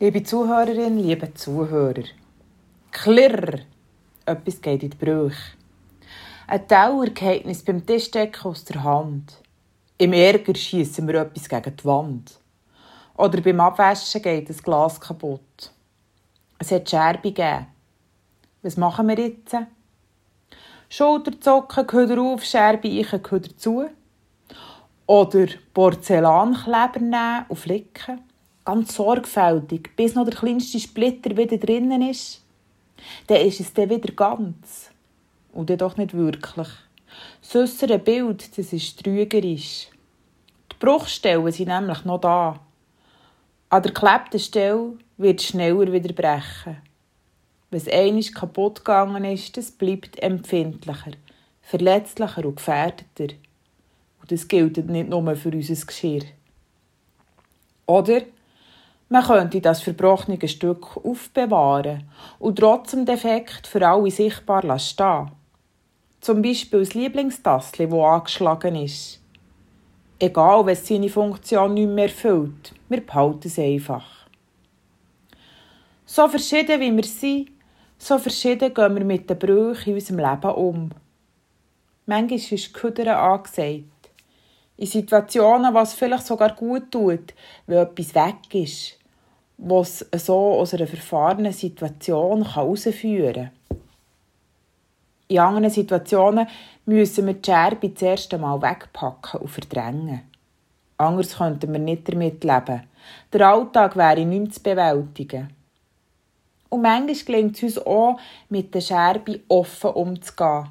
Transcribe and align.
Liebe 0.00 0.22
Zuhörerin, 0.22 0.96
liebe 0.96 1.34
Zuhörer. 1.34 2.04
Klirr! 2.92 3.62
Etwas 4.26 4.60
geht 4.60 4.84
in 4.84 4.90
die 4.90 4.96
Brüche. 4.96 5.56
Ein 6.46 6.68
Tauer 6.68 7.08
beim 7.66 7.84
Tischdecken 7.84 8.44
aus 8.44 8.64
der 8.64 8.84
Hand. 8.84 9.42
Im 9.96 10.12
Ärger 10.12 10.54
schießen 10.54 11.04
wir 11.08 11.22
etwas 11.22 11.48
gegen 11.48 11.76
die 11.76 11.84
Wand. 11.84 12.38
Oder 13.16 13.40
beim 13.40 13.58
Abwaschen 13.58 14.22
geht 14.22 14.48
ein 14.48 14.56
Glas 14.58 15.00
kaputt. 15.00 15.72
Es 16.60 16.70
hat 16.70 16.88
Scherbe 16.88 17.32
gegeben. 17.32 17.66
Was 18.62 18.76
machen 18.76 19.08
wir 19.08 19.18
jetzt? 19.18 19.56
Schulterzocken, 20.88 21.88
gehört 21.88 22.16
auf, 22.16 22.44
Scherbe 22.44 22.86
ich, 22.86 23.10
gehört 23.10 23.58
zu. 23.58 23.90
Oder 25.06 25.48
Porzellankleber 25.74 27.00
nehmen 27.00 27.46
und 27.48 27.58
flicken 27.58 28.27
ganz 28.68 28.94
sorgfältig, 28.96 29.96
bis 29.96 30.14
noch 30.14 30.26
der 30.26 30.34
kleinste 30.34 30.78
Splitter 30.78 31.34
wieder 31.34 31.56
drinnen 31.56 32.02
ist, 32.02 32.42
dann 33.26 33.38
ist 33.38 33.60
es 33.60 33.72
dann 33.72 33.88
wieder 33.88 34.12
ganz. 34.12 34.90
Und 35.54 35.70
dann 35.70 35.78
doch 35.78 35.96
nicht 35.96 36.12
wirklich. 36.12 36.68
Das 37.40 37.56
äußere 37.56 37.98
Bild, 37.98 38.58
das 38.58 38.74
ist 38.74 39.02
trügerisch. 39.02 39.88
Die 40.70 40.76
Bruchstellen 40.78 41.50
sind 41.50 41.68
nämlich 41.68 42.04
noch 42.04 42.20
da. 42.20 42.60
An 43.70 43.82
der 43.82 43.92
geklebten 43.92 44.38
Stelle 44.38 44.98
wird 45.16 45.40
schneller 45.40 45.90
wieder 45.90 46.12
brechen. 46.12 46.76
Es 47.70 47.88
einmal 47.88 48.22
kaputt 48.22 48.84
gegangen 48.84 49.24
ist, 49.24 49.56
das 49.56 49.70
bleibt 49.70 50.22
empfindlicher, 50.22 51.12
verletzlicher 51.62 52.44
und 52.44 52.56
gefährdeter. 52.56 53.34
Und 54.20 54.30
das 54.30 54.46
gilt 54.46 54.76
nicht 54.76 55.08
nur 55.08 55.36
für 55.36 55.50
unser 55.50 55.86
Geschirr. 55.86 56.24
Oder 57.86 58.20
man 59.10 59.24
könnte 59.24 59.60
das 59.60 59.80
verbrochene 59.80 60.46
Stück 60.46 60.98
aufbewahren 60.98 62.04
und 62.38 62.58
trotzdem 62.58 63.06
Defekt 63.06 63.66
für 63.66 63.86
alle 63.86 64.10
sichtbar 64.10 64.78
stehen. 64.78 65.30
Zum 66.20 66.42
Beispiel 66.42 66.80
das 66.80 66.94
Lieblingstassel, 66.94 67.88
das 67.88 67.98
angeschlagen 67.98 68.76
ist. 68.76 69.22
Egal, 70.18 70.66
wenn 70.66 70.72
es 70.72 70.86
seine 70.86 71.08
Funktion 71.08 71.74
nicht 71.74 71.88
mehr 71.88 72.04
erfüllt, 72.04 72.74
wir 72.88 73.00
behalten 73.00 73.46
es 73.46 73.58
einfach. 73.58 74.26
So 76.04 76.28
verschieden 76.28 76.80
wie 76.80 76.94
wir 76.94 77.04
sind, 77.04 77.50
so 77.96 78.18
verschieden 78.18 78.74
gehen 78.74 78.94
wir 78.94 79.04
mit 79.04 79.30
den 79.30 79.38
Brüchen 79.38 79.90
in 79.90 79.94
unserem 79.94 80.18
Leben 80.18 80.54
um. 80.54 80.90
Manchmal 82.04 82.38
ist 82.38 82.74
Küdern 82.74 83.08
angesagt. 83.08 83.84
In 84.76 84.86
Situationen, 84.86 85.74
was 85.74 85.94
vielleicht 85.94 86.26
sogar 86.26 86.54
gut 86.54 86.90
tut, 86.90 87.34
wenn 87.66 87.78
etwas 87.78 88.14
weg 88.14 88.54
ist 88.54 88.97
was 89.58 90.06
so 90.16 90.54
aus 90.60 90.72
einer 90.72 90.86
verfahrenen 90.86 91.52
Situation 91.52 92.54
herausführen 92.54 93.34
kann. 93.34 93.50
In 95.26 95.40
anderen 95.40 95.70
Situationen 95.70 96.46
müssen 96.86 97.26
wir 97.26 97.34
die 97.34 97.50
Scherbe 97.50 97.90
das 97.90 98.02
erste 98.02 98.38
Mal 98.38 98.62
wegpacken 98.62 99.40
und 99.40 99.50
verdrängen. 99.50 100.22
Anders 100.96 101.36
könnten 101.36 101.72
wir 101.72 101.78
nicht 101.78 102.08
damit 102.08 102.42
leben. 102.42 102.84
Der 103.32 103.48
Alltag 103.48 103.94
wäre 103.96 104.24
nicht 104.24 104.54
zu 104.54 104.62
bewältigen. 104.62 105.50
Und 106.70 106.82
manchmal 106.82 107.24
gelingt 107.24 107.56
es 107.62 107.76
uns 107.76 107.86
auch, 107.86 108.18
mit 108.48 108.74
der 108.74 108.80
Scherbe 108.80 109.40
offen 109.48 109.90
umzugehen, 109.90 110.68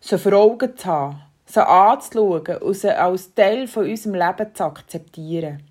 sie 0.00 0.18
vor 0.18 0.32
Augen 0.32 0.76
zu 0.76 0.86
haben, 0.86 1.20
sie 1.46 1.66
anzuschauen 1.66 2.56
und 2.62 2.74
sie 2.74 2.96
als 2.96 3.34
Teil 3.34 3.66
von 3.66 3.88
unserem 3.88 4.14
Leben 4.14 4.54
zu 4.54 4.64
akzeptieren. 4.64 5.62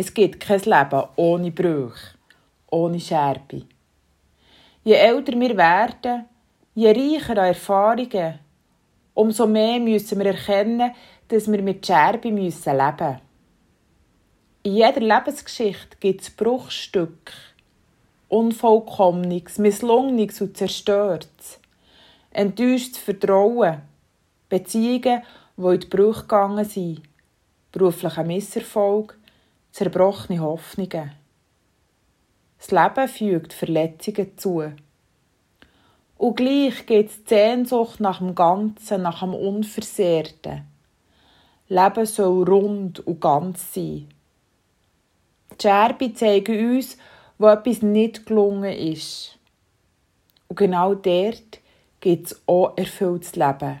Es 0.00 0.14
gibt 0.14 0.38
kein 0.38 0.60
Leben 0.60 1.02
ohne 1.16 1.50
Brüche, 1.50 2.14
ohne 2.70 3.00
Scherbe. 3.00 3.64
Je 4.84 4.94
älter 4.94 5.32
wir 5.32 5.56
werden, 5.56 6.24
je 6.76 6.92
reicher 6.92 7.32
an 7.32 7.48
Erfahrungen, 7.48 8.38
umso 9.14 9.48
mehr 9.48 9.80
müssen 9.80 10.20
wir 10.20 10.26
erkennen, 10.26 10.92
dass 11.26 11.50
wir 11.50 11.60
mit 11.62 11.84
Scherbe 11.84 12.28
leben 12.28 12.44
müssen. 12.44 13.18
In 14.62 14.76
jeder 14.76 15.00
Lebensgeschichte 15.00 15.96
gibt 15.98 16.20
es 16.20 16.30
Bruchstücke, 16.30 17.32
Unvollkommenes, 18.28 19.58
Misslungenes 19.58 20.40
und 20.40 20.56
Zerstörtes, 20.56 21.58
enttäuschtes 22.30 22.98
Vertrauen, 22.98 23.82
Beziehungen, 24.48 25.22
die 25.56 25.74
in 25.74 25.80
die 25.80 25.86
Brüche 25.88 26.20
gegangen 26.20 26.64
sind, 26.64 27.02
beruflicher 27.72 28.22
Misserfolg, 28.22 29.17
zerbrochene 29.72 30.40
Hoffnungen. 30.40 31.12
Das 32.58 32.70
Leben 32.70 33.08
fügt 33.08 33.52
Verletzungen 33.52 34.36
zu. 34.36 34.72
Und 36.16 36.36
gleich 36.36 36.84
geht 36.86 37.10
die 37.10 37.28
Sehnsucht 37.28 38.00
nach 38.00 38.18
dem 38.18 38.34
Ganzen, 38.34 39.02
nach 39.02 39.20
dem 39.20 39.34
Unversehrten. 39.34 40.62
Leben 41.68 42.06
soll 42.06 42.48
rund 42.48 43.00
und 43.06 43.20
ganz 43.20 43.72
sein. 43.72 44.08
Die 45.52 45.62
Scherbe 45.62 46.12
zeigen 46.14 46.76
uns, 46.76 46.96
wo 47.38 47.46
etwas 47.46 47.82
nicht 47.82 48.26
gelungen 48.26 48.72
ist. 48.72 49.38
Und 50.48 50.56
genau 50.56 50.94
dort 50.94 51.60
gibt 52.00 52.26
es 52.26 52.42
auch 52.46 52.76
erfülltes 52.76 53.36
Leben. 53.36 53.80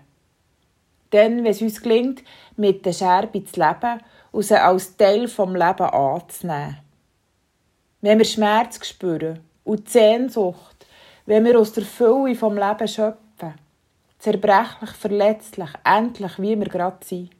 Denn, 1.12 1.38
wenn 1.44 1.50
es 1.50 1.62
uns 1.62 1.80
gelingt, 1.80 2.22
mit 2.56 2.84
der 2.84 2.92
Scherbe 2.92 3.44
zu 3.44 3.60
leben 3.60 4.00
und 4.32 4.42
sie 4.42 4.60
als 4.60 4.96
Teil 4.96 5.28
vom 5.28 5.54
Leben 5.54 5.86
anzunehmen. 5.86 6.78
Wenn 8.00 8.18
wir 8.18 8.24
Schmerz 8.24 8.86
spüren 8.86 9.40
und 9.64 9.88
Sehnsucht, 9.88 10.86
wenn 11.26 11.44
wir 11.44 11.58
aus 11.58 11.72
der 11.72 11.84
Fülle 11.84 12.34
vom 12.34 12.56
Leben 12.56 12.88
schöpfen, 12.88 13.54
zerbrechlich, 14.18 14.90
verletzlich, 14.90 15.70
endlich, 15.84 16.38
wie 16.38 16.58
wir 16.58 16.68
gerade 16.68 17.04
sind. 17.04 17.30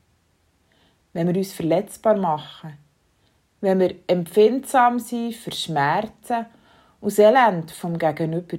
Wenn 1.12 1.28
wir 1.28 1.36
uns 1.36 1.52
verletzbar 1.52 2.16
machen, 2.16 2.76
wenn 3.60 3.80
wir 3.80 3.94
empfindsam 4.06 4.98
sind 4.98 5.34
für 5.34 5.52
Schmerzen 5.52 6.46
und 7.00 7.10
das 7.10 7.18
Elend 7.18 7.70
vom 7.70 7.98
Gegenüber. 7.98 8.58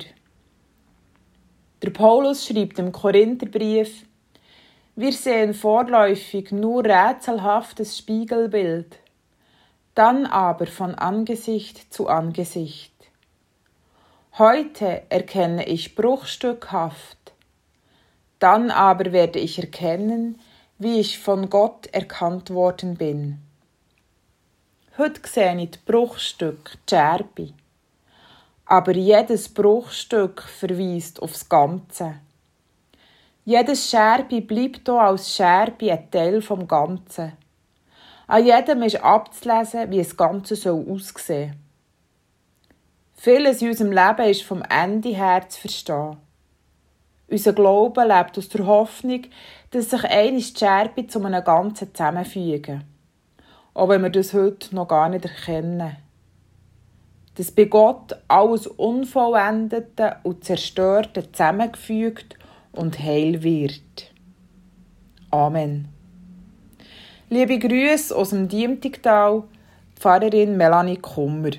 Der 1.81 1.91
Paulus 1.91 2.45
schreibt 2.45 2.79
im 2.79 2.91
Korintherbrief, 2.91 4.05
wir 4.99 5.13
sehen 5.13 5.53
vorläufig 5.53 6.51
nur 6.51 6.83
rätselhaftes 6.83 7.97
Spiegelbild, 7.97 8.97
dann 9.95 10.25
aber 10.25 10.67
von 10.67 10.93
Angesicht 10.93 11.93
zu 11.93 12.09
Angesicht. 12.09 12.91
Heute 14.37 15.03
erkenne 15.07 15.65
ich 15.67 15.95
bruchstückhaft, 15.95 17.31
dann 18.39 18.71
aber 18.71 19.13
werde 19.13 19.39
ich 19.39 19.57
erkennen, 19.57 20.37
wie 20.79 20.99
ich 20.99 21.17
von 21.17 21.49
Gott 21.49 21.87
erkannt 21.93 22.49
worden 22.49 22.95
bin. 22.95 23.39
Heute 24.97 25.21
sehe 25.25 25.57
ich 25.63 25.71
die 25.71 25.79
Bruchstück, 25.85 26.77
die 26.89 26.95
Scherbe. 26.95 27.53
Aber 28.65 28.91
jedes 28.91 29.47
Bruchstück 29.47 30.41
verweist 30.41 31.21
aufs 31.21 31.47
Ganze. 31.47 32.15
Jedes 33.49 33.89
Scherbe 33.89 34.41
bleibt 34.41 34.81
hier 34.85 35.01
als 35.01 35.35
Scherbe 35.35 35.91
ein 35.91 36.11
Teil 36.11 36.39
vom 36.39 36.67
Ganzen. 36.67 37.31
An 38.27 38.45
jedem 38.45 38.83
ist 38.83 39.03
abzulesen, 39.03 39.89
wie 39.89 39.97
das 39.97 40.15
Ganze 40.15 40.55
soll 40.55 40.85
aussehen 40.87 41.55
Vieles 43.15 43.63
in 43.63 43.69
unserem 43.69 43.91
Leben 43.91 44.29
ist 44.29 44.43
vom 44.43 44.61
Ende 44.61 45.09
her 45.09 45.49
zu 45.49 45.61
verstehen. 45.61 46.17
Unser 47.27 47.53
Glaube 47.53 48.03
lebt 48.03 48.37
aus 48.37 48.49
der 48.49 48.67
Hoffnung, 48.67 49.23
dass 49.71 49.89
sich 49.89 50.03
eine 50.03 50.41
Scherbe 50.41 51.07
zu 51.07 51.19
einem 51.19 51.43
Ganzen 51.43 51.91
zusammenfügen. 51.91 52.83
Auch 53.73 53.89
wenn 53.89 54.03
wir 54.03 54.11
das 54.11 54.31
heute 54.35 54.75
noch 54.75 54.89
gar 54.89 55.09
nicht 55.09 55.25
erkennen. 55.25 55.97
Dass 57.33 57.49
bei 57.49 57.65
Gott 57.65 58.15
alles 58.27 58.67
Unvollendete 58.67 60.17
und 60.21 60.43
Zerstörte 60.43 61.31
zusammengefügt 61.31 62.35
und 62.71 62.99
heil 62.99 63.43
wird. 63.43 64.13
Amen. 65.31 65.87
Liebe 67.29 67.59
Grüße 67.59 68.15
aus 68.15 68.31
dem 68.31 68.47
Diemtigtal, 68.47 69.43
Pfarrerin 69.95 70.57
Melanie 70.57 70.97
Kummer. 70.97 71.51